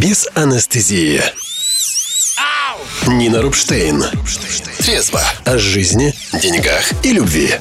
[0.00, 1.20] без анестезии.
[3.06, 4.04] Нина Рубштейн.
[4.78, 7.54] Трезво о жизни, деньгах и любви.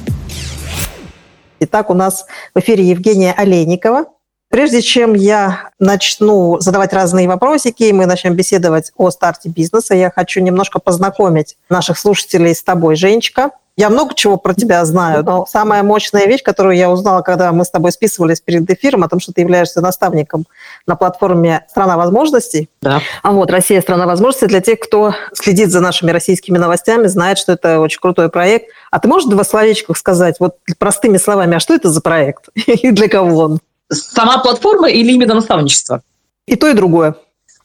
[1.59, 4.05] Итак, у нас в эфире Евгения Олейникова.
[4.49, 10.11] Прежде чем я начну задавать разные вопросики, и мы начнем беседовать о старте бизнеса, я
[10.11, 13.51] хочу немножко познакомить наших слушателей с тобой, Женечка.
[13.77, 17.63] Я много чего про тебя знаю, но самая мощная вещь, которую я узнала, когда мы
[17.63, 20.47] с тобой списывались перед эфиром, о том, что ты являешься наставником
[20.87, 22.69] на платформе «Страна возможностей».
[22.81, 23.01] Да.
[23.21, 27.51] А вот «Россия– страна возможностей» для тех, кто следит за нашими российскими новостями, знает, что
[27.51, 28.71] это очень крутой проект.
[28.89, 32.89] А ты можешь два словечка сказать, вот простыми словами, а что это за проект и
[32.89, 33.59] для кого он?
[33.91, 36.01] Сама платформа или именно наставничество?
[36.47, 37.15] И то, и другое.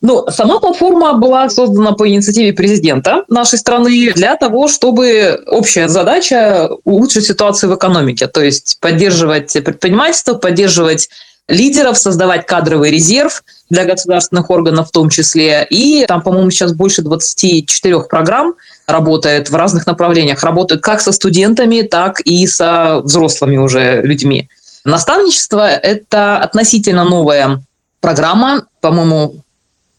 [0.03, 6.69] Ну, сама платформа была создана по инициативе президента нашей страны для того, чтобы общая задача
[6.83, 11.09] улучшить ситуацию в экономике, то есть поддерживать предпринимательство, поддерживать
[11.47, 15.67] лидеров, создавать кадровый резерв для государственных органов в том числе.
[15.71, 18.55] И там, по-моему, сейчас больше 24 программ
[18.89, 20.43] работает в разных направлениях.
[20.43, 24.49] Работают как со студентами, так и со взрослыми уже людьми.
[24.85, 27.63] Наставничество– это относительно новая
[28.01, 29.43] программа, по-моему,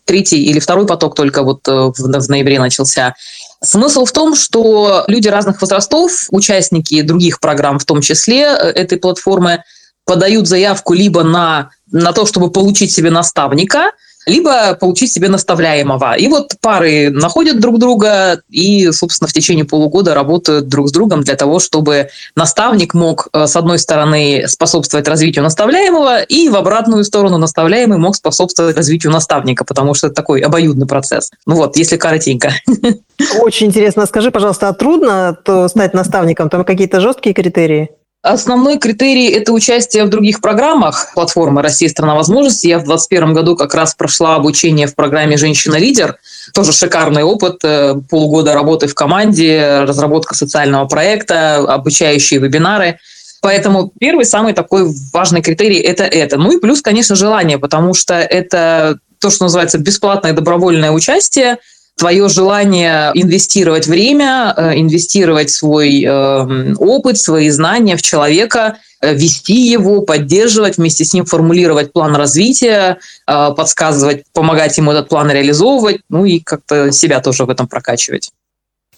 [0.06, 3.16] третий или второй поток только вот э, в, в ноябре начался.
[3.62, 8.98] Смысл в том, что люди разных возрастов, участники других программ в том числе э, этой
[8.98, 9.64] платформы,
[10.06, 13.92] подают заявку либо на, на то, чтобы получить себе наставника–
[14.26, 16.16] либо получить себе наставляемого.
[16.16, 21.22] И вот пары находят друг друга и, собственно, в течение полугода работают друг с другом
[21.22, 27.04] для того, чтобы наставник мог, э, с одной стороны, способствовать развитию наставляемого, и в обратную
[27.04, 31.32] сторону наставляемый мог способствовать развитию наставника, потому что это такой обоюдный процесс.
[31.46, 32.52] Ну вот, если коротенько.
[33.40, 34.06] Очень интересно.
[34.06, 36.50] Скажи, пожалуйста, а трудно то стать наставником?
[36.50, 37.90] Там какие-то жесткие критерии?
[38.24, 42.70] Основной критерий– это участие в других программах платформы «Россия– страна возможностей».
[42.70, 46.16] Я в 2021 году как раз прошла обучение в программе «Женщина-лидер».
[46.54, 52.98] Тоже шикарный опыт, э, полгода работы в команде, разработка социального проекта, обучающие вебинары.
[53.42, 56.38] Поэтому первый, самый такой важный критерий– это это.
[56.38, 61.58] Ну и плюс, конечно, желание, потому что это то, что называется бесплатное добровольное участие–
[61.96, 69.70] твое желание инвестировать время, э, инвестировать свой э, опыт, свои знания в человека, э, вести
[69.70, 76.26] его, поддерживать, вместе с ним формулировать план развития, подсказывать, помогать ему этот план реализовывать, ну
[76.26, 78.32] и как-то себя тоже в этом прокачивать.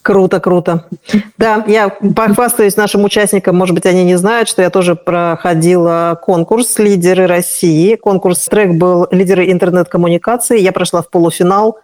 [0.06, 0.84] Круто, круто.
[1.36, 6.78] Да, я похвастаюсь нашим участникам, может быть, они не знают, что я тоже проходила конкурс
[6.78, 7.96] «Лидеры России».
[7.96, 10.60] Конкурс трек был «Лидеры интернет-коммуникации».
[10.60, 11.78] Я прошла в полуфинал,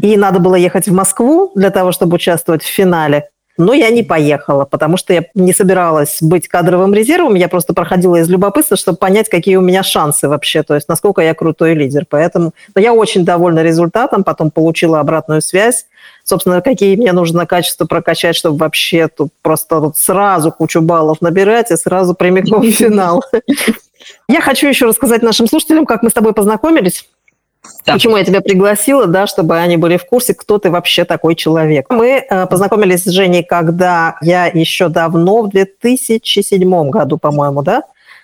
[0.00, 3.28] и надо было ехать в Москву для того, чтобы участвовать в финале.
[3.58, 8.16] Но я не поехала, потому что я не собиралась быть кадровым резервом, я просто проходила
[8.16, 12.04] из любопытства, чтобы понять, какие у меня шансы вообще, то есть насколько я крутой лидер.
[12.08, 15.86] Поэтому но я очень довольна результатом, потом получила обратную связь,
[16.22, 21.70] собственно, какие мне нужно качества прокачать, чтобы вообще тут просто тут сразу кучу баллов набирать
[21.70, 23.24] и сразу прямиком в финал.
[24.28, 27.08] Я хочу еще рассказать нашим слушателям, как мы с тобой познакомились.
[27.86, 27.92] Да.
[27.92, 31.86] Почему я тебя пригласила, да, чтобы они были в курсе, кто ты вообще такой человек.
[31.88, 37.82] Мы э, познакомились с Женей, когда я еще давно, в 2007 году, по-моему, да,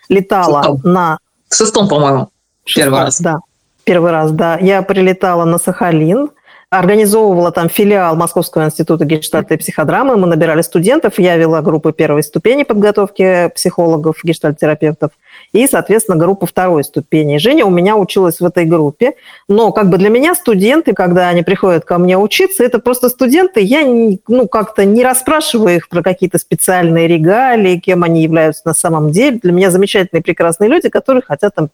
[0.09, 0.81] летала шестом.
[0.85, 1.19] на...
[1.49, 2.29] В шестом, по-моему,
[2.65, 3.21] первый раз.
[3.21, 3.39] Да,
[3.85, 4.59] первый раз, да.
[4.61, 6.31] Я прилетала на Сахалин,
[6.71, 10.17] организовывала там филиал Московского института гештальта и психодрамы.
[10.17, 15.13] Мы набирали студентов, я вела группы первой ступени подготовки психологов, гештальтерапевтов
[15.53, 17.39] и, соответственно, группу второй ступени.
[17.39, 19.15] Женя у меня училась в этой группе,
[19.49, 23.61] но как бы для меня студенты, когда они приходят ко мне учиться, это просто студенты,
[23.61, 23.83] я
[24.29, 29.39] ну, как-то не расспрашиваю их про какие-то специальные регалии, кем они являются на самом деле.
[29.43, 31.71] Для меня замечательные, прекрасные люди, которые хотят там,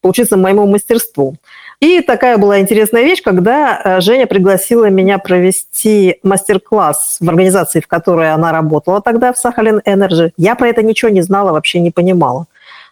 [0.00, 1.36] поучиться моему мастерству.
[1.80, 7.88] И такая была интересная вещь, когда э, Женя пригласила меня провести мастер-класс в организации, в
[7.88, 10.32] которой она работала тогда, в Сахалин Энерджи.
[10.36, 12.46] Я про это ничего не знала, вообще не понимала.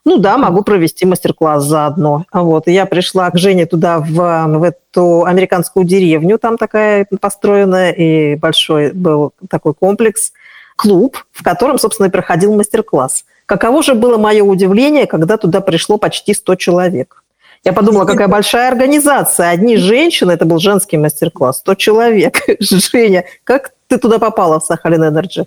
[0.05, 2.25] Ну да, могу провести мастер-класс заодно.
[2.33, 2.69] Вот.
[2.69, 8.37] И я пришла к Жене туда, в, в эту американскую деревню, там такая построенная, и
[8.37, 10.33] большой был такой комплекс,
[10.77, 13.25] клуб, в котором, собственно, и проходил мастер-класс.
[13.45, 17.23] Каково же было мое удивление, когда туда пришло почти 100 человек.
[17.63, 19.51] Я подумала, какая большая организация.
[19.51, 22.39] Одни женщины, это был женский мастер-класс, 100 человек.
[22.61, 25.47] Женя, как ты туда попала в Сахалин Энерджи?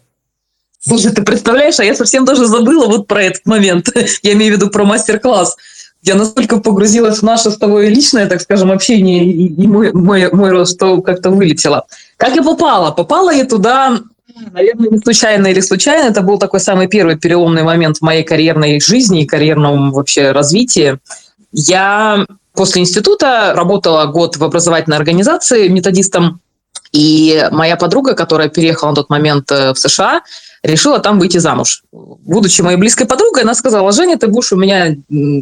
[0.86, 3.90] Слушай, ты представляешь, а я совсем даже забыла вот про этот момент.
[4.24, 5.56] я имею в виду про мастер-класс.
[6.02, 10.50] Я настолько погрузилась в наше с тобой личное, так скажем, общение и мой, мой, мой
[10.52, 11.86] рост, что как-то вылетела.
[12.18, 12.92] Как я попала?
[12.92, 14.00] Попала я туда,
[14.52, 16.10] наверное, не случайно или случайно.
[16.10, 21.00] Это был такой самый первый переломный момент в моей карьерной жизни и карьерном вообще развитии.
[21.54, 26.40] Я После института работала год в образовательной организации методистом.
[26.92, 30.22] И моя подруга, которая переехала на тот момент э, в США,
[30.64, 31.84] решила там выйти замуж.
[31.92, 34.96] Будучи моей близкой подругой, она сказала, Женя, ты будешь у меня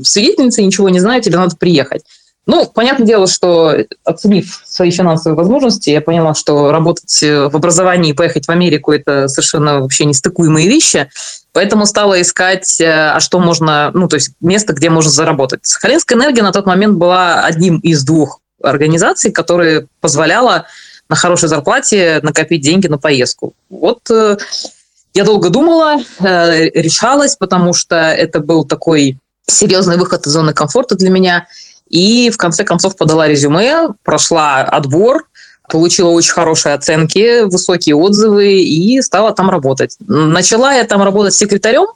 [0.03, 2.03] свидетельницей, ничего не знаю, тебе надо приехать.
[2.47, 8.12] Ну, понятное дело, что оценив свои финансовые возможности, я поняла, что работать э, в образовании
[8.12, 11.07] и поехать в Америку– это совершенно вообще нестыкуемые вещи.
[11.53, 15.59] Поэтому стала искать, э, а что можно, ну, то есть место, где можно заработать.
[15.63, 20.65] Сахалинская энергия на тот момент была одним из двух организаций, которые позволяла
[21.09, 23.53] на хорошей зарплате накопить деньги на поездку.
[23.69, 24.38] Вот э,
[25.13, 29.17] я долго думала, решалась, потому что это был такой
[29.47, 31.47] серьезный выход из зоны комфорта для меня–
[31.91, 35.27] и в конце концов подала резюме, прошла отбор,
[35.69, 39.97] получила очень хорошие оценки, высокие отзывы и стала там работать.
[39.99, 41.87] Начала я там работать секретарем,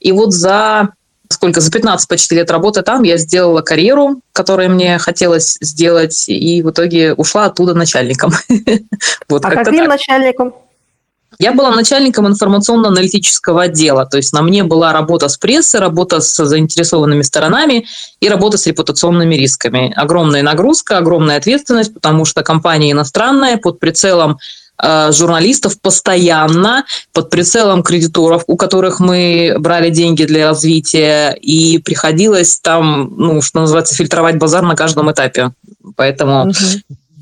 [0.00, 0.88] и вот за
[1.28, 6.62] сколько, за 15 почти лет работы там я сделала карьеру, которую мне хотелось сделать, и
[6.62, 8.32] в итоге ушла оттуда начальником.
[9.28, 10.54] а каким начальником?
[11.38, 16.44] Я была начальником информационно-аналитического отдела, то есть на мне была работа с прессой, работа с
[16.44, 17.86] заинтересованными сторонами
[18.20, 19.92] и работа с репутационными рисками.
[19.96, 24.38] Огромная нагрузка, огромная ответственность, потому что компания иностранная, под прицелом
[24.82, 32.58] э, журналистов постоянно, под прицелом кредиторов, у которых мы брали деньги для развития, и приходилось
[32.60, 35.52] там, ну, что называется, фильтровать базар на каждом этапе.
[35.96, 36.54] Поэтому угу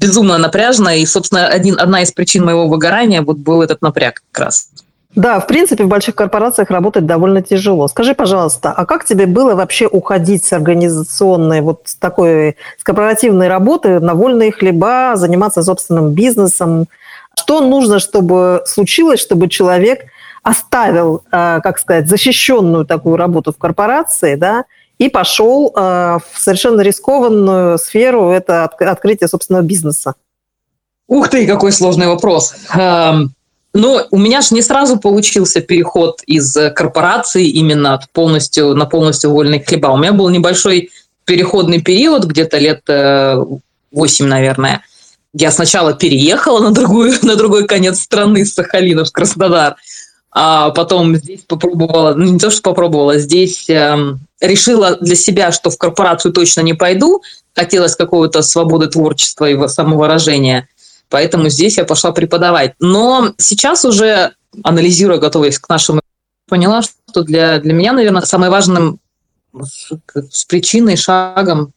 [0.02, 4.44] безумно напряжно, и, собственно, один, одна из причин моего выгорания вот был этот напряг как
[4.46, 4.68] раз.
[5.14, 7.86] Да, в принципе, в больших корпорациях работать довольно тяжело.
[7.86, 13.48] Скажи, пожалуйста, а как тебе было вообще уходить с организационной, вот с такой, с корпоративной
[13.48, 16.86] работы на вольные хлеба, заниматься собственным бизнесом?
[17.38, 20.06] Что нужно, чтобы случилось, чтобы человек
[20.42, 24.64] оставил, э, как сказать, защищенную такую работу в корпорации, да,
[25.02, 25.80] и пошел э,
[26.32, 30.14] в совершенно рискованную сферу, это открытие собственного бизнеса.
[31.08, 32.54] Ух ты, какой сложный вопрос.
[32.72, 33.34] Эм,
[33.74, 39.60] ну, у меня же не сразу получился переход из корпорации именно полностью, на полностью вольный
[39.60, 39.88] хлеба.
[39.88, 40.90] У меня был небольшой
[41.24, 44.82] переходный период, где-то лет 8, э, наверное.
[45.34, 49.74] Я сначала переехала на, другую, на другой конец страны, с Сахалина в Краснодар,
[50.34, 55.68] а потом здесь попробовала, ну не то, что попробовала, здесь эм, решила для себя, что
[55.68, 57.22] в корпорацию точно не пойду,
[57.54, 60.68] хотелось какого-то свободы творчества и самовыражения,
[61.10, 62.74] поэтому здесь я пошла преподавать.
[62.80, 64.32] Но сейчас уже,
[64.64, 66.00] анализируя, готовясь к нашему,
[66.48, 69.00] поняла, что для, для меня, наверное, самым важным
[69.54, 71.72] с причиной, шагом,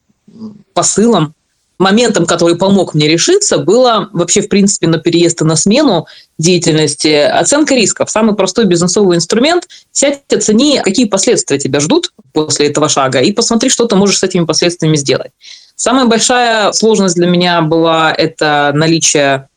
[0.73, 1.34] посылом
[1.77, 6.07] моментом, который помог мне решиться, было вообще, в принципе, на переезд и на смену
[6.37, 8.09] деятельности оценка рисков.
[8.09, 9.67] Самый простой бизнесовый инструмент.
[9.91, 14.23] Сядь, оцени, какие последствия тебя ждут после этого шага, и посмотри, что ты можешь с
[14.23, 15.31] этими последствиями сделать.
[15.75, 19.49] Самая большая сложность для меня была это наличие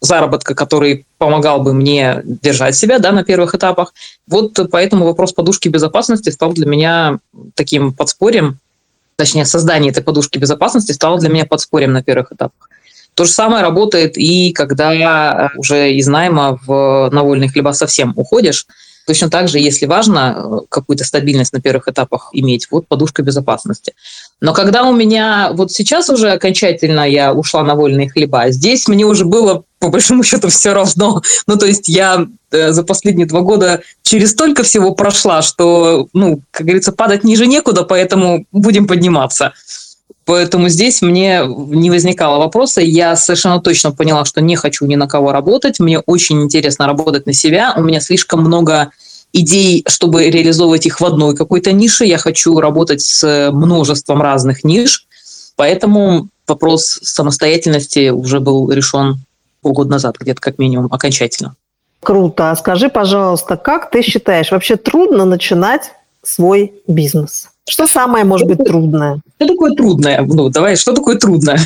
[0.00, 3.94] заработка, который помогал бы мне держать себя да, на первых этапах.
[4.26, 7.18] Вот поэтому вопрос подушки безопасности стал для меня
[7.54, 8.58] таким подспорьем,
[9.16, 12.68] точнее, создание этой подушки безопасности стало для меня подспорьем на первых этапах.
[13.14, 18.66] То же самое работает и когда уже из найма в на вольные хлеба совсем уходишь.
[19.06, 23.92] Точно так же, если важно э, какую-то стабильность на первых этапах иметь, вот подушка безопасности.
[24.40, 29.04] Но когда у меня вот сейчас уже окончательно я ушла на вольные хлеба, здесь мне
[29.04, 31.20] уже было по большому счету все равно.
[31.46, 36.40] Ну, то есть я э, за последние два года через столько всего прошла, что, ну,
[36.50, 39.52] как говорится, падать ниже некуда, поэтому будем подниматься.
[40.24, 42.80] Поэтому здесь мне не возникало вопроса.
[42.80, 45.80] Я совершенно точно поняла, что не хочу ни на кого работать.
[45.80, 47.74] Мне очень интересно работать на себя.
[47.76, 48.90] У меня слишком много
[49.34, 52.06] идей, чтобы реализовывать их в одной какой-то нише.
[52.06, 55.06] Я хочу работать с множеством разных ниш.
[55.56, 59.18] Поэтому вопрос самостоятельности уже был решен
[59.64, 61.56] полгода назад, где-то как минимум, окончательно.
[62.00, 62.50] Круто.
[62.50, 65.92] А скажи, пожалуйста, как ты считаешь, вообще трудно начинать
[66.22, 67.48] свой бизнес?
[67.68, 69.20] Что самое, может быть, трудное?
[69.36, 70.20] Что такое трудное?
[70.20, 71.58] Ну, давай, что такое трудное?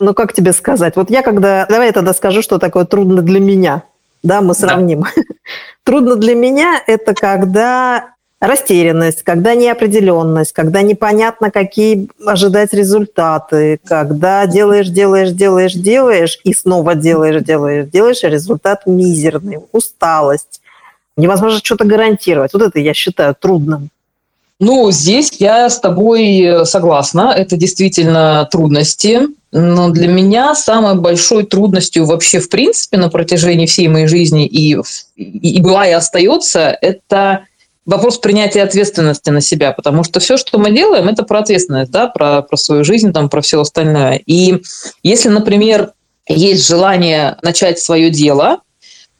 [0.00, 0.96] Ну, как тебе сказать?
[0.96, 1.66] Вот я когда...
[1.66, 3.82] Давай я тогда скажу, что такое трудно для меня.
[4.22, 5.02] Да, мы сравним.
[5.02, 5.22] Да.
[5.84, 14.88] Трудно для меня– это когда растерянность, когда неопределенность, когда непонятно, какие ожидать результаты, когда делаешь,
[14.88, 20.60] делаешь, делаешь, делаешь, и снова делаешь, делаешь, делаешь, и результат мизерный, усталость.
[21.16, 22.52] Невозможно что-то гарантировать.
[22.52, 23.90] Вот это я считаю трудным.
[24.60, 27.34] Ну, здесь я с тобой согласна.
[27.36, 29.20] Это действительно трудности.
[29.52, 34.76] Но для меня самой большой трудностью вообще в принципе на протяжении всей моей жизни и,
[35.16, 37.44] и, и была и остается, это
[37.86, 42.08] вопрос принятия ответственности на себя, потому что все, что мы делаем, это про ответственность, да,
[42.08, 44.20] про, про свою жизнь, там, про все остальное.
[44.26, 44.62] И
[45.02, 45.92] если, например,
[46.26, 48.60] есть желание начать свое дело,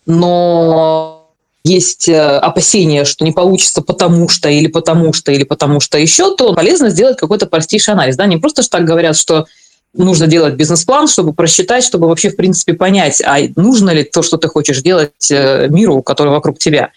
[0.07, 1.31] но
[1.65, 6.37] есть э, опасения, что не получится потому что, или потому что, или потому что еще,
[6.37, 8.17] то полезно сделать какой-то простейший анализ.
[8.17, 8.27] Да?
[8.27, 9.47] Не просто ж так говорят, что
[9.95, 14.37] нужно делать бизнес-план, чтобы просчитать, чтобы вообще, в принципе, понять, а нужно ли то, что
[14.37, 16.91] ты хочешь делать э, миру, который вокруг тебя.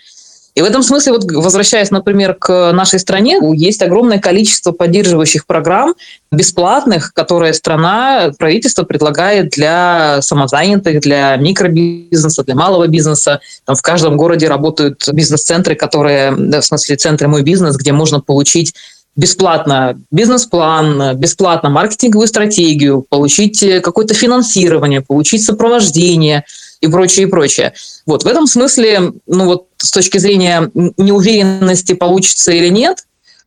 [0.58, 5.94] И в этом смысле, вот возвращаясь, например, к нашей стране, есть огромное количество поддерживающих программ
[6.32, 13.40] бесплатных, которые страна, правительство предлагает для самозанятых, для микробизнеса, для малого бизнеса.
[13.66, 18.74] Там в каждом городе работают бизнес-центры, которые, в смысле, центры «Мой бизнес», где можно получить
[19.16, 26.46] бесплатно бизнес-план, бесплатно маркетинговую стратегию, получить какое-то финансирование, получить сопровождение
[26.82, 27.74] и прочее, и прочее.
[28.06, 33.06] Вот в этом смысле, ну вот с точки зрения неуверенности, получится или нет,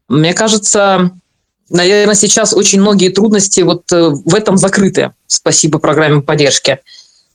[0.08, 1.12] мне кажется,
[1.68, 6.80] наверное, сейчас очень многие трудности вот э, в этом закрыты, спасибо программе поддержки.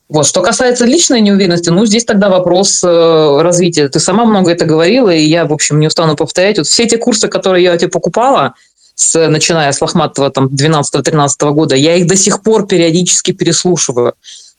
[0.08, 0.26] Вот.
[0.26, 3.88] Что касается личной неуверенности, ну, здесь тогда вопрос э, развития.
[3.88, 6.58] Ты сама много это говорила, и я, в общем, не устану повторять.
[6.58, 8.54] Вот все эти курсы, которые я тебе покупала,
[8.94, 14.14] с, начиная с Лохматова там 12-13 года, я их до сих пор периодически переслушиваю.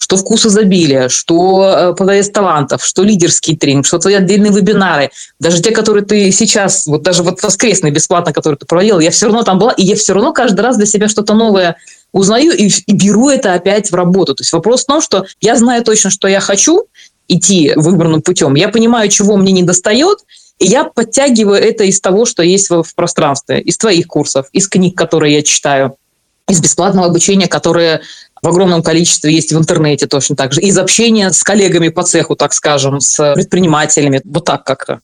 [0.07, 5.11] Что вкус изобилия, что э, подавец талантов, что лидерский тренинг, что твои отдельные вебинары.
[5.37, 9.25] Даже те, которые ты сейчас, вот даже вот воскресный бесплатно, который ты проводила, я все
[9.25, 11.75] равно там была, и я все равно каждый раз для себя что-то новое
[12.13, 14.33] узнаю и, и беру это опять в работу.
[14.33, 16.85] То есть вопрос в том, что я знаю точно, что я хочу
[17.27, 20.19] идти выбранным путем, я понимаю, чего мне не достает,
[20.57, 24.69] и я подтягиваю это из того, что есть в, в пространстве, из твоих курсов, из
[24.69, 25.97] книг, которые я читаю,
[26.47, 28.01] из бесплатного обучения, которое
[28.41, 32.35] в огромном количестве есть в интернете точно так же, из общения с коллегами по цеху,
[32.35, 34.99] так скажем, с предпринимателями, вот так как-то.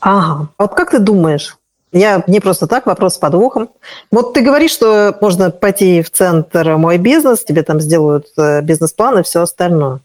[0.00, 0.48] Ага.
[0.58, 1.56] Вот как ты думаешь,
[1.92, 3.70] я не просто так, вопрос с подвохом.
[4.10, 9.18] Вот ты говоришь, что можно пойти в центр «Мой бизнес», тебе там сделают э, бизнес-план
[9.18, 10.00] и все остальное.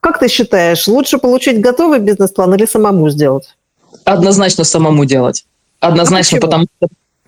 [0.00, 3.56] Как ты считаешь, лучше получить готовый бизнес-план или самому сделать?
[4.04, 5.44] Однозначно самому делать.
[5.80, 6.66] Однозначно, а потому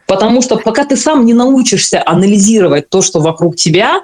[0.07, 4.03] потому что пока ты сам не научишься анализировать то, что вокруг тебя,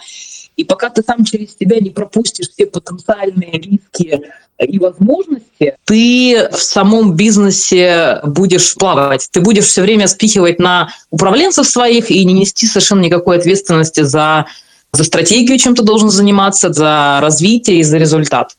[0.57, 4.23] и пока ты сам через себя не пропустишь все потенциальные риски
[4.59, 9.29] и возможности, ты в самом бизнесе будешь плавать.
[9.31, 14.47] Ты будешь все время спихивать на управленцев своих и не нести совершенно никакой ответственности за,
[14.93, 18.57] за стратегию, чем ты должен заниматься, за развитие и за результат.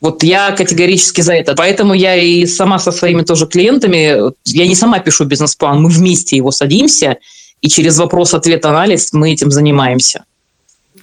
[0.00, 1.54] Вот я категорически за это.
[1.54, 6.36] Поэтому я и сама со своими тоже клиентами, я не сама пишу бизнес-план, мы вместе
[6.36, 7.18] его садимся,
[7.60, 10.24] и через вопрос-ответ-анализ мы этим занимаемся.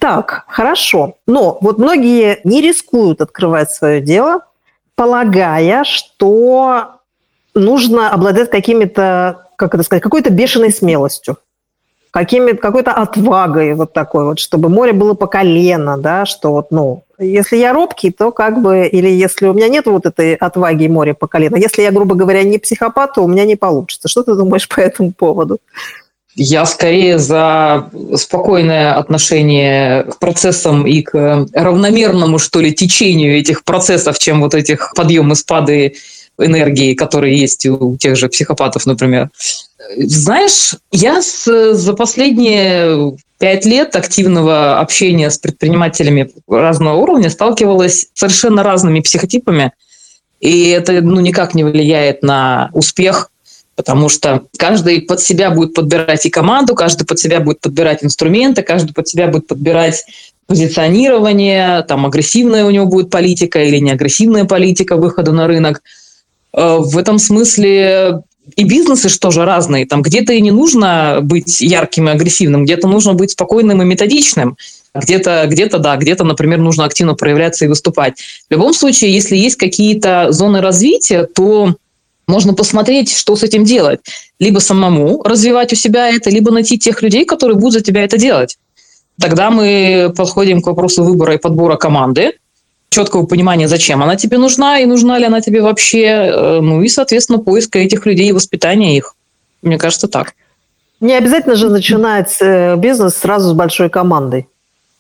[0.07, 1.15] Так, хорошо.
[1.27, 4.39] Но вот многие не рискуют открывать свое дело,
[4.95, 7.01] полагая, что
[7.53, 11.35] нужно обладать какими-то, как это сказать, какой-то бешеной смелостью,
[12.11, 17.03] какими, какой-то отвагой вот такой вот, чтобы море было по колено, да, что вот, ну,
[17.19, 20.87] если я робкий, то как бы, или если у меня нет вот этой отваги и
[20.87, 24.07] моря по колено, если я, грубо говоря, не психопат, то у меня не получится.
[24.07, 25.57] Что ты думаешь по этому поводу?
[26.39, 34.19] Я скорее за спокойное отношение к процессам и к равномерному, что ли, течению этих процессов,
[34.19, 35.95] чем вот этих подъемы, спады
[36.39, 39.31] энергии, которые есть у тех же психопатов, например.
[39.97, 48.19] Знаешь, я с, за последние пять лет активного общения с предпринимателями разного уровня сталкивалась с
[48.19, 49.71] совершенно разными психотипами,
[50.39, 53.31] и это ну, никак не влияет на успех
[53.77, 58.63] потому что каждый под себя будет подбирать и команду, каждый под себя будет подбирать инструменты,
[58.63, 60.03] каждый под себя будет подбирать
[60.47, 65.83] позиционирование, там агрессивная у него будет политика или не агрессивная политика выхода на рынок.
[66.53, 68.23] Э, в этом смысле
[68.55, 69.85] и бизнесы что же разные.
[69.85, 74.57] Там где-то и не нужно быть ярким и агрессивным, где-то нужно быть спокойным и методичным.
[74.95, 78.19] Где-то, где-то, да, где-то, например, нужно активно проявляться и выступать.
[78.49, 81.75] В любом случае, если есть какие-то зоны развития, то
[82.27, 84.01] можно посмотреть, что с этим делать.
[84.39, 88.17] Либо самому развивать у себя это, либо найти тех людей, которые будут за тебя это
[88.17, 88.57] делать.
[89.19, 92.33] Тогда мы подходим к вопросу выбора и подбора команды,
[92.89, 96.87] четкого понимания, зачем она тебе нужна и нужна ли она тебе вообще, э, ну и,
[96.87, 99.15] соответственно, поиска этих людей и воспитания их.
[99.61, 100.33] Мне кажется, так.
[100.99, 104.47] Не обязательно же начинать э, бизнес сразу с большой командой.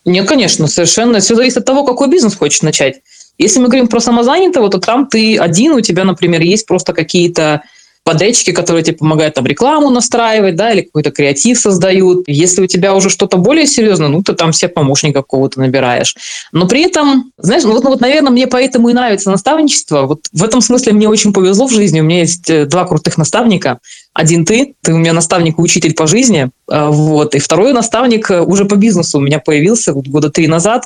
[0.05, 1.19] Нет, конечно, совершенно.
[1.19, 3.01] Все зависит от того, какой бизнес хочешь начать.
[3.37, 7.61] Если мы говорим про самозанятого, то там ты один, у тебя, например, есть просто какие-то
[8.07, 12.23] подрядчики, которые тебе помогают там рекламу настраивать, да, или какой-то креатив создают.
[12.27, 16.15] Если у тебя уже что-то более серьезное, ну, ты там все помощника какого-то набираешь.
[16.53, 20.03] Но при этом, знаешь, ну вот, ну, вот, наверное, мне поэтому и нравится наставничество.
[20.03, 21.99] Вот в этом смысле мне очень повезло в жизни.
[21.99, 23.79] У меня есть э, два крутых наставника.
[24.13, 28.31] Один ты, ты у меня наставник и учитель по жизни, э, вот, и второй наставник
[28.31, 30.85] э, уже по бизнесу у меня появился вот года три назад.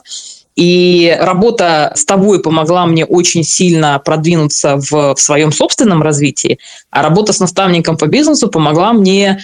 [0.55, 7.01] И работа с тобой помогла мне очень сильно продвинуться в, в своем собственном развитии, а
[7.01, 9.39] работа с наставником по бизнесу помогла мне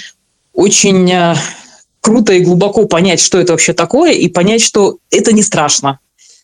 [0.53, 1.35] очень э,
[2.01, 5.99] круто и глубоко понять, что это вообще такое, и понять, что это не страшно.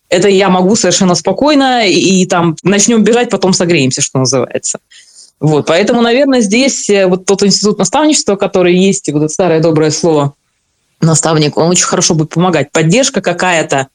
[0.08, 4.80] Это я могу совершенно спокойно, и, и там начнем бежать, потом согреемся, что называется.
[5.40, 9.60] Вот, поэтому, наверное, здесь э, вот тот институт наставничества, который есть, и вот это старое
[9.60, 10.36] доброе слово
[11.02, 12.72] наставник, он очень хорошо будет помогать.
[12.72, 13.88] Поддержка какая-то,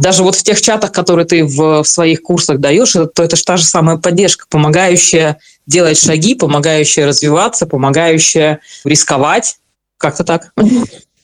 [0.00, 3.36] даже вот в тех чатах, которые ты в, в своих курсах даешь, это, то это
[3.36, 9.58] же та же самая поддержка, помогающая делать шаги, помогающая развиваться, помогающая рисковать.
[9.98, 10.52] Как-то так.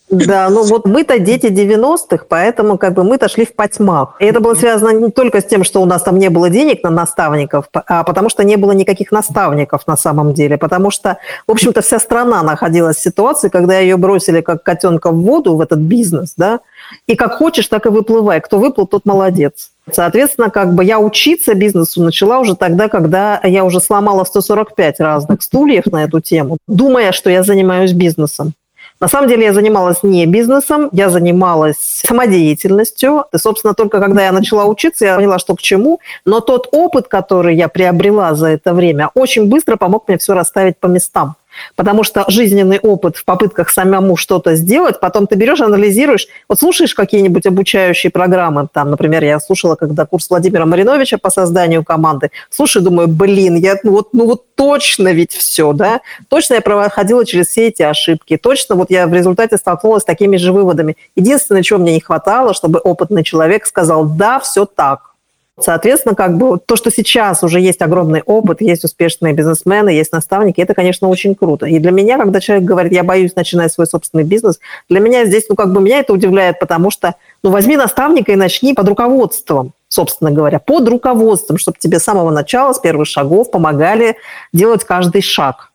[0.09, 4.17] Да, ну вот мы-то дети 90-х, поэтому как бы мы-то шли в потьмах.
[4.21, 6.85] И это было связано не только с тем, что у нас там не было денег
[6.85, 10.59] на наставников, а потому что не было никаких наставников на самом деле.
[10.59, 15.21] Потому что, в общем-то, вся страна находилась в ситуации, когда ее бросили как котенка в
[15.21, 16.61] воду, в этот бизнес, да,
[17.09, 18.41] и как хочешь, так и выплывай.
[18.41, 19.71] Кто выплыл, тот молодец.
[19.91, 25.43] Соответственно, как бы я учиться бизнесу начала уже тогда, когда я уже сломала 145 разных
[25.43, 28.53] стульев на эту тему, думая, что я занимаюсь бизнесом.
[28.99, 33.25] На самом деле я занималась не бизнесом, я занималась самодеятельностью.
[33.33, 36.01] И, собственно, только когда я начала учиться, я поняла, что к чему.
[36.25, 40.79] Но тот опыт, который я приобрела за это время, очень быстро помог мне все расставить
[40.79, 41.37] по местам.
[41.75, 46.95] Потому что жизненный опыт в попытках самому что-то сделать, потом ты берешь, анализируешь, вот слушаешь
[46.95, 52.83] какие-нибудь обучающие программы, там, например, я слушала когда курс Владимира Мариновича по созданию команды, слушай,
[52.83, 57.49] думаю, блин, я, ну, вот, ну вот точно ведь все, да, точно я проходила через
[57.49, 60.97] все эти ошибки, точно вот я в результате столкнулась с такими же выводами.
[61.15, 65.16] Единственное, чего мне не хватало, чтобы опытный человек сказал, да, все так,
[65.59, 70.61] Соответственно, как бы то, что сейчас уже есть огромный опыт, есть успешные бизнесмены, есть наставники,
[70.61, 71.65] это, конечно, очень круто.
[71.65, 74.61] И для меня, когда человек говорит, я боюсь начинать свой собственный бизнес,
[74.91, 78.37] для меня здесь, ну, как бы меня это удивляет, потому что, ну, возьми наставника и
[78.37, 83.51] начни под руководством собственно говоря, под руководством, чтобы тебе с самого начала, с первых шагов
[83.51, 84.17] помогали
[84.53, 85.71] делать каждый шаг.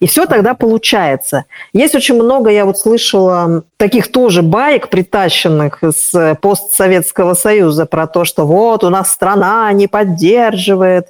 [0.00, 1.44] И все тогда получается.
[1.72, 8.06] Есть очень много, я вот слышала, таких тоже баек, притащенных из э, постсоветского союза про
[8.06, 11.08] то, что вот у нас страна не поддерживает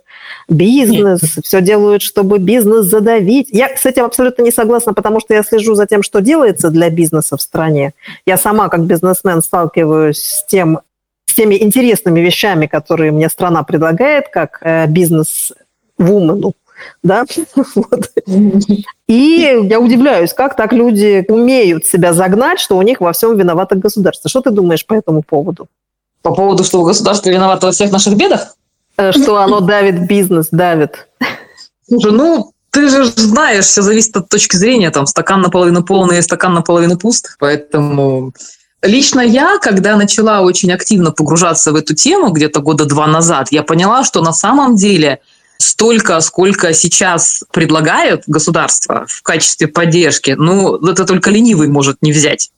[0.49, 3.49] бизнес, все делают, чтобы бизнес задавить.
[3.51, 6.91] Я с этим абсолютно не согласна, потому что я слежу за тем, что делается для
[6.91, 7.95] бизнеса в стране.
[8.27, 10.81] Я сама как бизнесмен сталкиваюсь с тем,
[11.27, 16.55] с теми интересными вещами, которые мне страна предлагает, как э, бизнес-вумену
[17.03, 17.25] да,
[17.75, 18.11] вот.
[19.07, 23.77] И я удивляюсь, как так люди умеют себя загнать, что у них во всем виновато
[23.77, 24.31] государство.
[24.31, 25.69] Что ты думаешь по этому поводу?
[26.23, 28.57] По поводу, что государство виновато во всех наших бедах?
[28.97, 31.09] Э, что оно давит бизнес, давит.
[31.87, 36.55] Слушай, ну, ты же знаешь, все зависит от точки зрения, там, стакан наполовину полный, стакан
[36.55, 38.33] наполовину пуст, поэтому...
[38.81, 43.63] Лично я, когда начала очень активно погружаться в эту тему где-то года два назад, я
[43.63, 45.21] поняла, что на самом деле–
[45.59, 52.51] столько, сколько сейчас предлагают государство в качестве поддержки, ну, это только ленивый может не взять.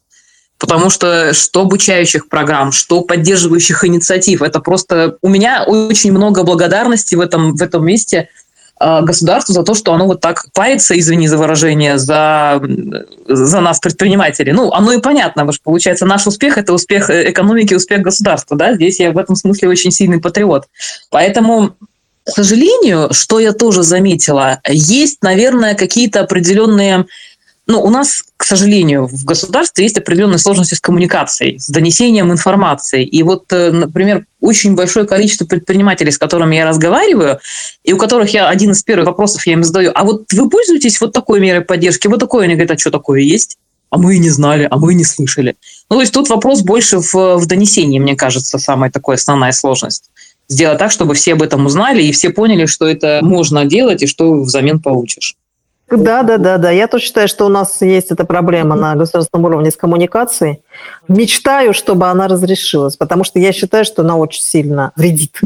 [0.58, 5.18] Потому что что обучающих программ, что поддерживающих инициатив, это просто...
[5.20, 8.30] У меня очень много благодарности в этом, в этом месте
[8.78, 12.62] а, государству за то, что оно вот так парится, извини за выражение, за,
[13.26, 14.52] за нас, предпринимателей.
[14.52, 18.56] Ну, оно и понятно, потому что, получается, наш успех– это успех экономики, успех государства.
[18.56, 18.74] Да?
[18.74, 20.64] Здесь я в этом смысле очень сильный патриот.
[21.10, 21.74] Поэтому
[22.26, 27.06] к сожалению, что я тоже заметила, есть, наверное, какие-то определенные
[27.68, 33.04] ну, у нас, к сожалению, в государстве есть определенные сложности с коммуникацией, с донесением информации.
[33.04, 37.40] И вот, э, например, очень большое количество предпринимателей, с которыми я разговариваю,
[37.82, 41.00] и у которых я один из первых вопросов я им задаю, а вот вы пользуетесь
[41.00, 43.56] вот такой мерой поддержки, вот такой, они говорят, а что такое есть?
[43.90, 45.56] А мы и не знали, а мы и не слышали.
[45.90, 50.10] Ну, то есть тут вопрос больше в, в донесении, мне кажется, самая такая основная сложность
[50.48, 54.06] сделать так, чтобы все об этом узнали и все поняли, что это можно делать и
[54.06, 55.36] что взамен получишь.
[55.88, 56.70] Да, да, да, да.
[56.70, 60.62] Я тоже считаю, что у нас есть эта проблема на государственном уровне с коммуникацией.
[61.06, 65.40] Мечтаю, чтобы она разрешилась, потому что я считаю, что она очень сильно вредит.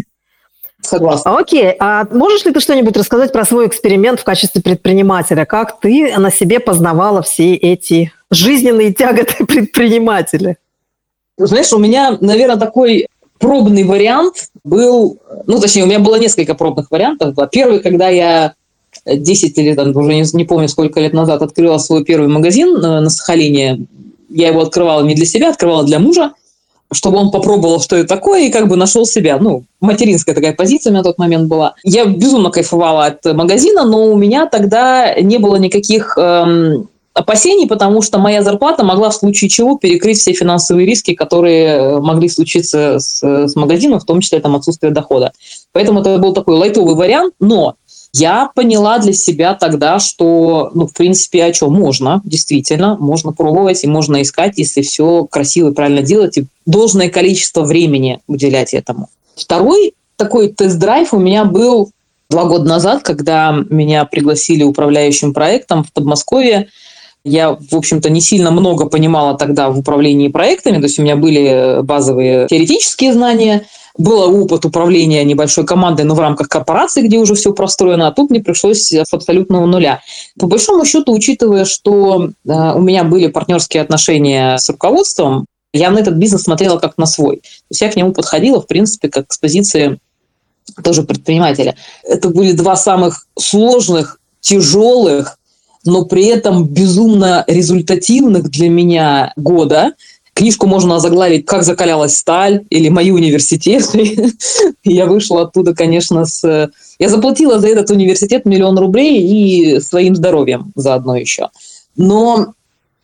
[0.81, 1.37] Согласна.
[1.37, 5.45] Окей, а можешь ли ты что-нибудь рассказать про свой эксперимент в качестве предпринимателя?
[5.45, 10.57] Как ты на себе познавала все эти жизненные тяготы предпринимателя?
[11.37, 13.07] Знаешь, у меня, наверное, такой
[13.41, 17.35] пробный вариант был, ну, точнее, у меня было несколько пробных вариантов.
[17.51, 18.55] Первый, когда я
[19.07, 23.01] 10 или там, уже не, не помню, сколько лет назад открыла свой первый магазин на,
[23.01, 23.87] на Сахалине.
[24.29, 26.33] Я его открывала не для себя, открывала для мужа,
[26.93, 29.39] чтобы он попробовал, что это такое, и как бы нашел себя.
[29.41, 31.75] Ну, материнская такая позиция у меня на тот момент была.
[31.83, 38.03] Я безумно кайфовала от магазина, но у меня тогда не было никаких эм, опасений, потому
[38.03, 42.99] что моя зарплата могла в случае чего перекрыть все финансовые риски, которые э, могли случиться
[42.99, 45.33] с, с магазином, в том числе там отсутствие дохода.
[45.73, 47.77] Поэтому это был такой лайтовый вариант, но
[48.13, 53.85] я поняла для себя тогда, что, ну, в принципе, о чем можно, действительно, можно пробовать
[53.85, 59.09] и можно искать, если все красиво и правильно делать, и должное количество времени уделять этому.
[59.37, 61.91] Второй такой тест-драйв у меня был
[62.29, 66.69] два года назад, когда меня пригласили управляющим проектом в Подмосковье.
[67.25, 71.17] Я, в общем-то, не сильно много понимала тогда в управлении проектами, то есть у меня
[71.17, 73.67] были базовые теоретические знания–
[73.99, 78.31] был опыт управления небольшой командой, но в рамках корпорации, где уже все простроено, а тут
[78.31, 80.01] мне пришлось с абсолютного нуля.
[80.39, 85.99] По большому счету, учитывая, что э, у меня были партнерские отношения с руководством, я на
[85.99, 87.37] этот бизнес смотрела как на свой.
[87.37, 89.99] То есть я к нему подходила, в принципе, как с позиции
[90.83, 91.77] тоже предпринимателя.
[92.03, 95.39] Это были два самых сложных, тяжелых,
[95.85, 99.93] но при этом безумно результативных для меня года–
[100.41, 104.33] Книжку можно заглавить «Как закалялась сталь» или «Мои университеты».
[104.85, 106.71] Я вышла оттуда, конечно, с...
[106.99, 111.49] Я заплатила за этот университет миллион рублей и своим здоровьем заодно еще.
[111.97, 112.55] Но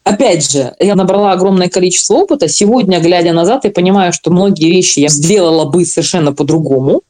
[0.05, 2.47] Опять же, я набрала огромное количество опыта.
[2.47, 7.03] Сегодня, глядя назад, я понимаю, что многие вещи я сделала бы совершенно по-другому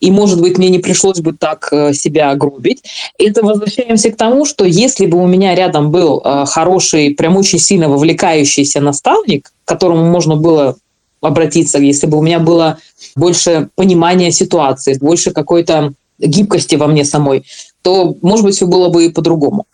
[0.00, 2.82] и, может быть, мне не пришлось бы так э, себя гробить.
[3.18, 7.58] Это возвращаемся к тому, что если бы у меня рядом был э, хороший, прям очень
[7.58, 10.76] сильно вовлекающийся наставник, к которому можно было
[11.20, 12.78] обратиться, если бы у меня было
[13.14, 17.44] больше понимания ситуации, больше какой-то гибкости во мне самой,
[17.82, 19.66] то, может быть, все было бы и по-другому.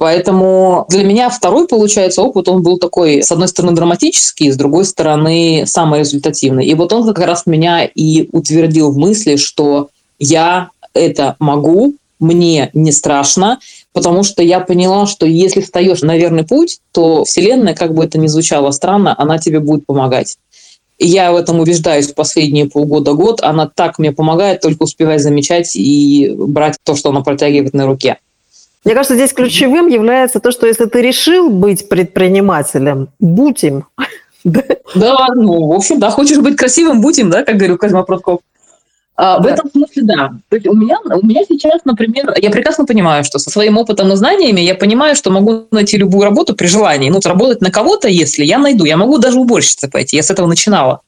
[0.00, 4.86] Поэтому для меня второй, получается, опыт, он был такой, с одной стороны, драматический, с другой
[4.86, 6.64] стороны, самый результативный.
[6.64, 12.70] И вот он как раз меня и утвердил в мысли, что я это могу, мне
[12.72, 13.58] не страшно,
[13.92, 18.18] потому что я поняла, что если встаешь на верный путь, то Вселенная, как бы это
[18.18, 20.38] ни звучало странно, она тебе будет помогать.
[20.98, 23.42] Я в этом убеждаюсь последние полгода-год.
[23.42, 28.16] Она так мне помогает, только успевай замечать и брать то, что она протягивает на руке.
[28.84, 33.86] Мне кажется, здесь ключевым является то, что если ты решил быть предпринимателем, будь им.
[34.94, 38.40] Да, ну, в общем, да, хочешь быть красивым, будь им, да, как говорил Козьма Прутков.
[39.22, 40.30] А, в этом смысле, да.
[40.48, 44.10] То есть у меня, у меня сейчас, например, я прекрасно понимаю, что со своим опытом
[44.10, 47.10] и знаниями я понимаю, что могу найти любую работу при желании.
[47.10, 48.86] Ну, работать на кого-то, если я найду.
[48.86, 50.16] Я могу даже уборщицей пойти.
[50.16, 51.02] Я с этого начинала.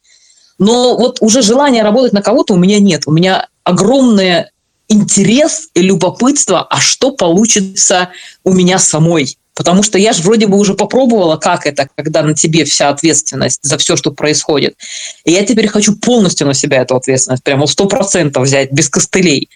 [0.59, 3.05] Но вот уже желания работать на кого-то у меня нет.
[3.07, 4.51] У меня огромное
[4.88, 8.11] интерес и любопытство, а что получится
[8.45, 9.37] у меня самой.
[9.55, 13.61] Потому что я же вроде бы уже попробовала, как это, когда на тебе вся ответственность
[13.62, 14.77] за все, что происходит.
[15.25, 19.51] И я теперь хочу полностью на себя эту ответственность, прямо сто процентов взять, без костылей.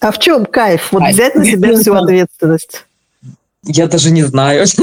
[0.00, 0.92] А в чем кайф?
[0.92, 2.84] Вот взять на себя всю ответственность?
[3.64, 4.66] Я даже не знаю.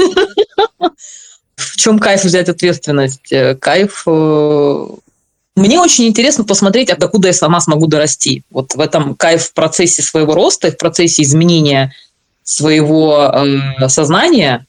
[1.56, 3.32] В чем кайф взять ответственность?
[3.32, 4.86] Э, кайф э,
[5.58, 8.42] мне очень интересно посмотреть, а докуда я сама смогу дорасти.
[8.50, 11.92] Вот в этом кайф в процессе своего роста, в процессе изменения
[12.42, 14.66] своего э, сознания,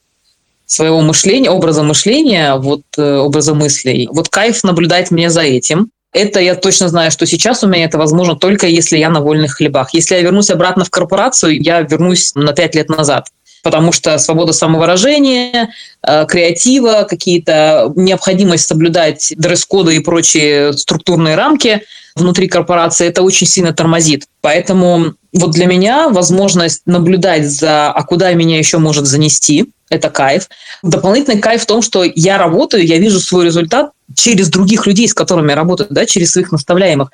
[0.66, 4.10] своего мышления, образа мышления, вот э, образа мыслей.
[4.12, 5.90] Вот кайф наблюдать мне за этим.
[6.12, 9.58] Это я точно знаю, что сейчас у меня это возможно только если я на вольных
[9.58, 9.94] хлебах.
[9.94, 13.28] Если я вернусь обратно в корпорацию, я вернусь на пять лет назад
[13.64, 15.70] потому что свобода самовыражения,
[16.04, 21.82] э, креатива, какие-то необходимость соблюдать дресс-коды и прочие структурные рамки
[22.16, 24.26] внутри корпорации, это очень сильно тормозит.
[24.42, 30.50] Поэтому вот для меня возможность наблюдать за, а куда меня еще может занести, это кайф.
[30.84, 35.14] Дополнительный кайф в том, что я работаю, я вижу свой результат через других людей, с
[35.14, 37.10] которыми я работаю, да, через своих наставляемых.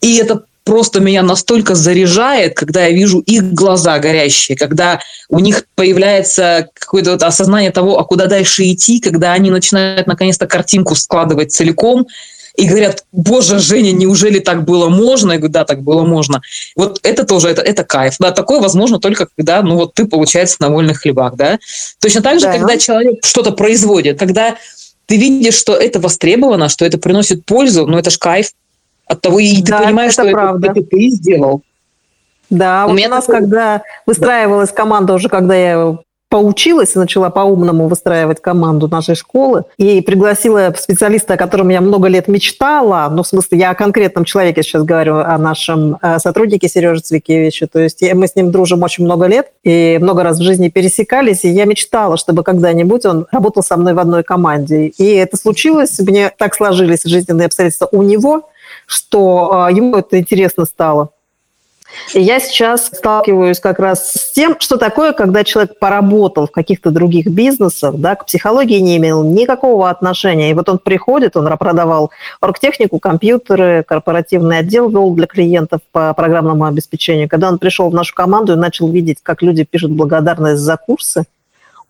[0.00, 5.64] И это просто меня настолько заряжает, когда я вижу их глаза горящие, когда у них
[5.74, 11.52] появляется какое-то вот осознание того, а куда дальше идти, когда они начинают наконец-то картинку складывать
[11.52, 12.06] целиком,
[12.56, 15.32] и говорят, боже, Женя, неужели так было можно?
[15.32, 16.42] Я говорю, да, так было можно.
[16.76, 18.16] Вот это тоже, это, это кайф.
[18.18, 21.58] Да, такое возможно только когда, ну вот ты, получается, на вольных хлебах, да.
[22.00, 22.58] Точно так же, да.
[22.58, 24.56] когда человек что-то производит, когда
[25.06, 28.50] ты видишь, что это востребовано, что это приносит пользу, ну это ж кайф
[29.10, 30.70] от того, и да, ты понимаешь, это что правда.
[30.70, 31.62] это, это ты сделал.
[32.48, 33.40] Да, у, у меня нас, такой...
[33.40, 39.64] когда выстраивалась команда уже, когда я поучилась и начала по-умному выстраивать команду нашей школы.
[39.78, 43.08] И пригласила специалиста, о котором я много лет мечтала.
[43.10, 47.66] Ну, в смысле, я о конкретном человеке сейчас говорю, о нашем э, сотруднике Сереже Цвикевиче.
[47.66, 51.44] То есть мы с ним дружим очень много лет и много раз в жизни пересекались.
[51.44, 54.86] И я мечтала, чтобы когда-нибудь он работал со мной в одной команде.
[54.86, 55.98] И это случилось.
[55.98, 58.44] Мне так сложились жизненные обстоятельства у него,
[58.90, 61.10] что э, ему это интересно стало.
[62.14, 66.90] И я сейчас сталкиваюсь как раз с тем, что такое, когда человек поработал в каких-то
[66.90, 70.50] других бизнесах, да, к психологии не имел никакого отношения.
[70.50, 76.64] И вот он приходит, он продавал оргтехнику, компьютеры, корпоративный отдел вел для клиентов по программному
[76.64, 77.28] обеспечению.
[77.28, 81.24] Когда он пришел в нашу команду и начал видеть, как люди пишут благодарность за курсы,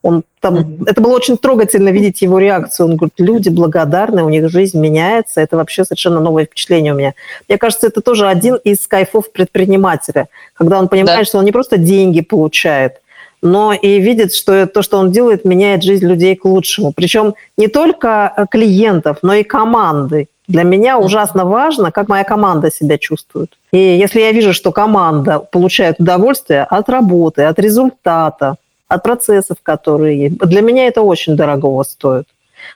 [0.03, 0.85] он там, mm-hmm.
[0.87, 2.87] Это было очень трогательно видеть его реакцию.
[2.87, 5.41] Он говорит, люди благодарны, у них жизнь меняется.
[5.41, 7.13] Это вообще совершенно новое впечатление у меня.
[7.49, 11.25] Мне кажется, это тоже один из кайфов предпринимателя, когда он понимает, да.
[11.25, 12.95] что он не просто деньги получает,
[13.43, 16.93] но и видит, что то, что он делает, меняет жизнь людей к лучшему.
[16.93, 20.29] Причем не только э, клиентов, но и команды.
[20.49, 23.53] Для меня ужасно важно, как моя команда себя чувствует.
[23.73, 28.57] И если я вижу, что команда получает удовольствие от работы, от результата,
[28.91, 30.39] от процессов, которые есть.
[30.39, 32.27] Для меня это очень дорого стоит.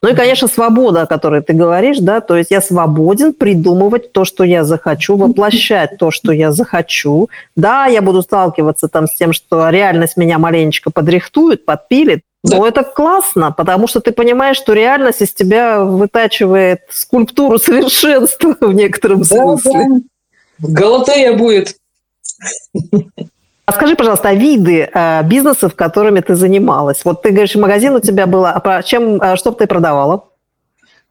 [0.01, 4.25] Ну и, конечно, свобода, о которой ты говоришь, да, то есть я свободен придумывать то,
[4.25, 7.29] что я захочу, воплощать то, что я захочу.
[7.55, 12.85] Да, я буду сталкиваться там с тем, что реальность меня маленечко подрихтует, подпилит, но это
[12.85, 19.25] классно, потому что ты понимаешь, что реальность из тебя вытачивает скульптуру совершенства в некотором да,
[19.25, 19.87] смысле.
[20.59, 20.69] Да.
[20.69, 21.77] Галатея будет.
[23.67, 27.01] А скажи, пожалуйста, а виды э, бизнесов, которыми ты занималась?
[27.05, 30.25] Вот ты говоришь, магазин у тебя был, а чем, э, что ты продавала?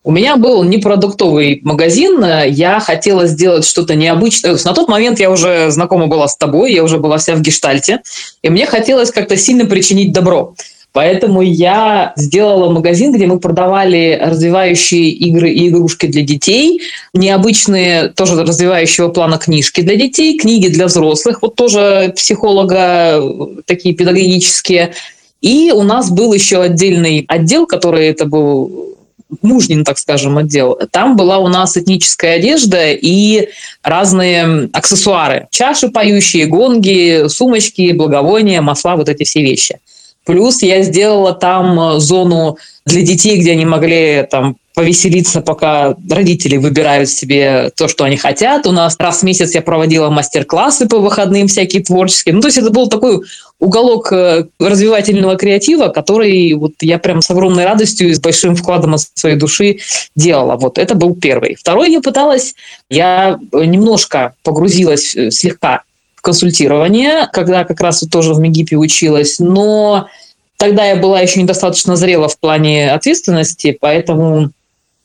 [0.03, 4.57] У меня был непродуктовый магазин, я хотела сделать что-то необычное.
[4.65, 8.01] На тот момент я уже знакома была с тобой, я уже была вся в гештальте,
[8.41, 10.55] и мне хотелось как-то сильно причинить добро.
[10.93, 16.81] Поэтому я сделала магазин, где мы продавали развивающие игры и игрушки для детей,
[17.15, 23.21] необычные тоже развивающего плана книжки для детей, книги для взрослых, вот тоже психолога
[23.65, 24.93] такие педагогические.
[25.41, 28.95] И у нас был еще отдельный отдел, который это был
[29.41, 30.77] мужнин, так скажем, отдел.
[30.91, 33.49] Там была у нас этническая одежда и
[33.81, 35.47] разные аксессуары.
[35.49, 39.79] Чаши поющие, гонги, сумочки, благовония, масла, вот эти все вещи.
[40.25, 46.57] Плюс я сделала там э, зону для детей, где они могли там повеселиться, пока родители
[46.57, 48.65] выбирают себе то, что они хотят.
[48.65, 52.33] У нас раз в месяц я проводила мастер-классы по выходным всякие творческие.
[52.33, 53.21] Ну, то есть это был такой
[53.59, 58.95] уголок э, развивательного креатива, который вот я прям с огромной радостью и с большим вкладом
[58.95, 59.77] от своей души
[60.15, 60.55] делала.
[60.55, 61.55] Вот это был первый.
[61.55, 62.55] Второй я пыталась,
[62.89, 65.83] я немножко погрузилась э, слегка
[66.23, 70.07] консультирование, когда как раз тоже в МИГИПе училась, но
[70.57, 74.51] тогда я была еще недостаточно зрела в плане ответственности, поэтому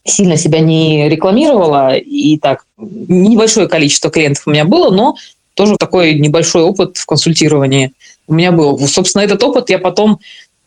[0.04, 5.16] сильно себя не рекламировала, и так небольшое количество клиентов у меня было, но
[5.54, 7.90] тоже такой небольшой опыт в консультировании
[8.28, 8.78] у меня был.
[8.86, 10.20] Собственно, этот опыт я потом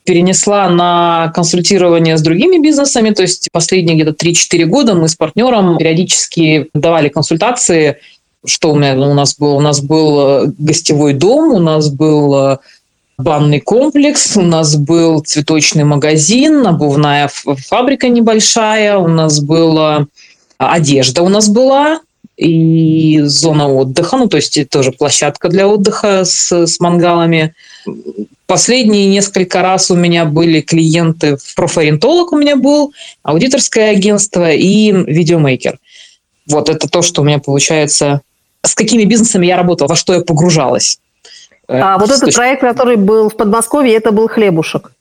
[0.03, 5.77] перенесла на консультирование с другими бизнесами, то есть последние где-то 3-4 года мы с партнером
[5.77, 7.99] периодически давали консультации
[8.45, 9.55] что у, меня, у нас был?
[9.55, 12.57] У нас был э, гостевой дом, у нас был э,
[13.17, 20.07] банный комплекс, у нас был цветочный магазин, обувная фабрика небольшая, у нас была
[20.69, 22.01] одежда у нас была,
[22.37, 27.53] и зона отдыха, ну, то есть тоже площадка для отдыха с, с мангалами.
[28.47, 35.79] Последние несколько раз у меня были клиенты, профориентолог у меня был, аудиторское агентство и видеомейкер.
[36.47, 38.21] Вот это то, что у меня получается
[38.63, 40.99] с какими бизнесами я работала, во что я погружалась.
[41.67, 44.91] А вот этот проект, который был в Подмосковье, это был хлебушек.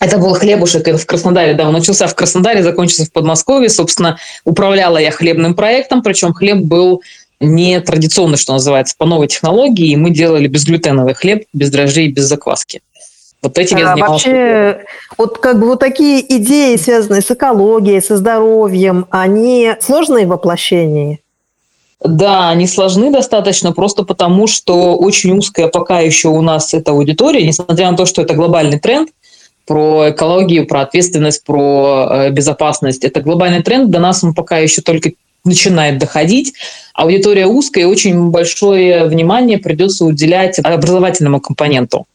[0.00, 3.68] Это был хлебушек в Краснодаре, да, он начался в Краснодаре, закончился в Подмосковье.
[3.68, 7.02] Собственно, управляла я хлебным проектом, причем хлеб был
[7.40, 12.24] не традиционный, что называется, по новой технологии, и мы делали безглютеновый хлеб, без дрожжей, без
[12.24, 12.80] закваски.
[13.42, 14.24] Вот этим а, я занималась.
[14.24, 14.84] Вообще,
[15.18, 21.20] вот как бы вот такие идеи, связанные с экологией, со здоровьем, они сложные в воплощении?
[22.04, 27.46] Да, они сложны достаточно просто потому, что очень узкая пока еще у нас эта аудитория,
[27.46, 29.08] несмотря на то, что это глобальный тренд
[29.66, 33.04] про экологию, про ответственность, про э, безопасность.
[33.04, 35.12] Это глобальный тренд, до нас он пока еще только
[35.46, 36.52] начинает доходить.
[36.92, 42.06] Аудитория узкая, и очень большое внимание придется уделять образовательному компоненту.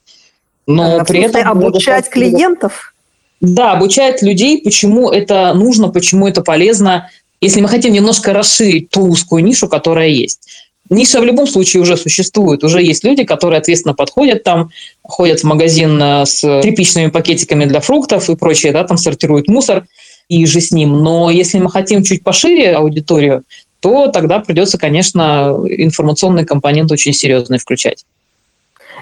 [0.67, 2.93] Но а, при этом обучать клиентов?
[3.41, 7.10] Да, обучать людей, почему это нужно, почему это полезно,
[7.41, 10.47] если мы хотим немножко расширить ту узкую нишу, которая есть.
[10.89, 12.63] ниша в любом случае уже существует.
[12.63, 14.71] Уже есть люди, которые ответственно подходят там,
[15.04, 19.86] ходят в магазин э, с тряпичными пакетиками для фруктов и прочее, да, там сортируют мусор
[20.28, 21.04] и же с ним.
[21.04, 23.43] Но если мы хотим чуть пошире аудиторию,
[23.80, 28.06] то тогда придется, конечно, информационный компонент очень серьезный включать.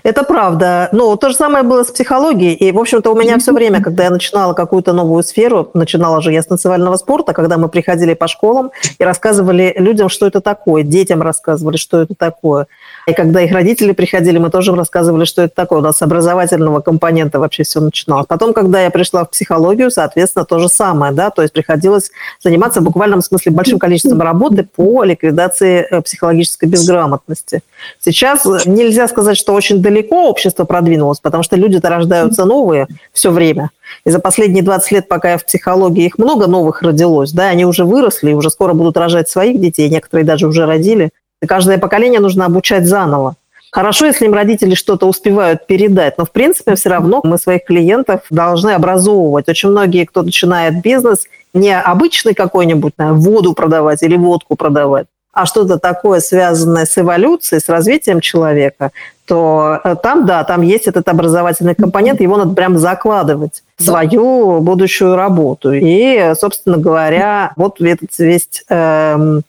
[0.03, 0.89] Это правда.
[0.91, 2.53] Ну, то же самое было с психологией.
[2.53, 6.31] И, в общем-то, у меня все время, когда я начинала какую-то новую сферу, начинала же
[6.31, 10.83] я с танцевального спорта, когда мы приходили по школам и рассказывали людям, что это такое,
[10.83, 12.67] детям рассказывали, что это такое.
[13.07, 15.79] И когда их родители приходили, мы тоже рассказывали, что это такое.
[15.79, 18.25] У нас с образовательного компонента вообще все начиналось.
[18.27, 22.11] Потом, когда я пришла в психологию, соответственно, то же самое, да, то есть приходилось
[22.43, 27.61] заниматься в буквальном смысле большим количеством работы по ликвидации э, психологической безграмотности.
[28.01, 33.71] Сейчас нельзя сказать, что очень далеко общество продвинулось, потому что люди-то рождаются новые все время.
[34.05, 37.63] И за последние 20 лет, пока я в психологии, их много новых родилось, да, они
[37.63, 41.11] уже выросли, уже скоро будут рожать своих детей, некоторые даже уже родили.
[41.45, 43.35] Каждое поколение нужно обучать заново.
[43.71, 48.21] Хорошо, если им родители что-то успевают передать, но в принципе все равно мы своих клиентов
[48.29, 49.49] должны образовывать.
[49.49, 55.77] Очень многие, кто начинает бизнес, не обычный какой-нибудь воду продавать или водку продавать, а что-то
[55.77, 58.91] такое, связанное с эволюцией, с развитием человека,
[59.27, 64.61] то э, там, да, там есть этот образовательный компонент, его надо прям закладывать в свою
[64.61, 65.73] будущую работу.
[65.73, 69.41] И, собственно говоря, вот этот весь эм, а,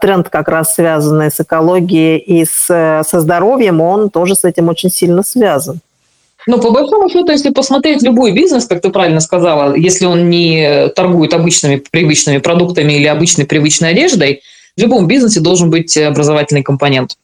[0.00, 4.90] тренд, как раз связанный с экологией и с, со здоровьем, он тоже с этим очень
[4.90, 5.80] сильно связан.
[6.46, 10.88] Ну, по большому счету, если посмотреть любой бизнес, как ты правильно сказала, если он не
[10.94, 14.42] торгует обычными привычными продуктами или обычной привычной одеждой,
[14.76, 17.16] в любом бизнесе должен быть образовательный компонент.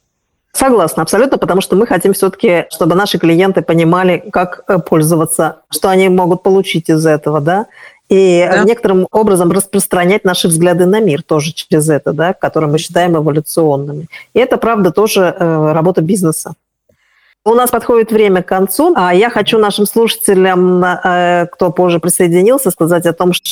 [0.52, 5.90] Согласна, абсолютно, потому что мы хотим все-таки, чтобы наши клиенты понимали, как э, пользоваться, что
[5.90, 7.66] они могут получить из этого, да,
[8.10, 8.64] и да.
[8.64, 14.08] некоторым образом распространять наши взгляды на мир тоже через это, да, которые мы считаем эволюционными.
[14.34, 16.54] И это, правда, тоже э, работа бизнеса.
[17.44, 22.72] У нас подходит время к концу, а я хочу нашим слушателям, э, кто позже присоединился,
[22.72, 23.48] сказать о том, что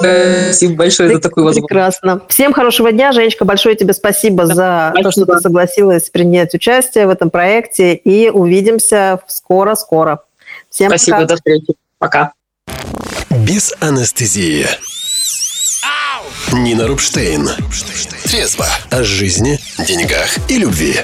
[0.00, 1.68] Спасибо большое за такую возможность.
[1.68, 2.20] Прекрасно.
[2.28, 3.12] Всем хорошего дня.
[3.12, 5.02] Женечка, большое тебе спасибо за спасибо.
[5.02, 7.94] то, что ты согласилась принять участие в этом проекте.
[7.94, 10.24] И увидимся скоро-скоро.
[10.74, 11.26] Всем Спасибо, пока.
[11.28, 11.74] до встречи.
[11.98, 12.32] Пока.
[13.30, 14.66] Без анестезии.
[16.52, 17.48] Нина Рубштейн.
[18.24, 20.96] Трезво о жизни, деньгах и любви.